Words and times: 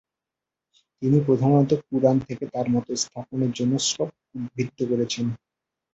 তিনি 1.01 1.17
প্রধানত 1.25 1.69
পুরাণ 1.85 2.15
থেকে 2.27 2.43
তাঁর 2.53 2.67
মত-স্থাপনের 2.69 3.51
জন্য 3.51 3.73
শ্লোক 3.87 4.09
উদ্ধৃত 4.35 4.79
করেছেন। 4.89 5.25